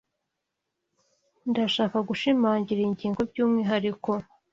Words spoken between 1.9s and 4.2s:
gushimangira iyi ngingo byumwihariko.